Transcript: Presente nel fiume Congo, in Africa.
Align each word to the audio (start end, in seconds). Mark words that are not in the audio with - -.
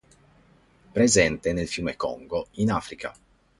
Presente 0.93 1.53
nel 1.53 1.67
fiume 1.67 1.95
Congo, 1.95 2.47
in 2.53 2.71
Africa. 2.71 3.13